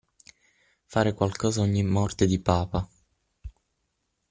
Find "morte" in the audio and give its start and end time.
1.83-2.25